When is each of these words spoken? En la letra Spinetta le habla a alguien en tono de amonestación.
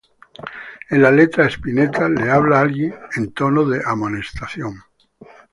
En 0.89 1.03
la 1.03 1.11
letra 1.11 1.47
Spinetta 1.47 2.09
le 2.09 2.31
habla 2.31 2.57
a 2.57 2.61
alguien 2.61 2.95
en 3.15 3.31
tono 3.33 3.69
de 3.69 3.83
amonestación. 3.85 4.81